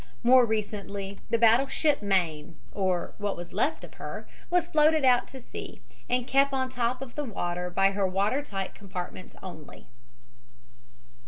More 0.23 0.47
recently 0.47 1.19
the 1.29 1.37
battleship 1.37 2.01
Maine, 2.01 2.55
or 2.71 3.13
what 3.19 3.37
was 3.37 3.53
left 3.53 3.83
of 3.83 3.93
her, 4.01 4.27
was 4.49 4.65
floated 4.67 5.05
out 5.05 5.27
to 5.27 5.39
sea, 5.39 5.79
and 6.09 6.25
kept 6.25 6.53
on 6.53 6.69
top 6.69 7.03
of 7.03 7.13
the 7.13 7.23
water 7.23 7.69
by 7.69 7.91
her 7.91 8.07
water 8.07 8.41
tight 8.41 8.73
compartments 8.73 9.35
only. 9.43 9.85